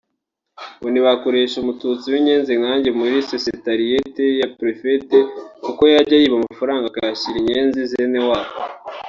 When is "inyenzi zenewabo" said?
7.39-8.51